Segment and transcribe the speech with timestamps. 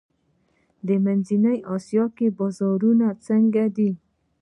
[0.87, 2.03] د منځنۍ اسیا
[2.37, 3.91] بازارونه څنګه دي؟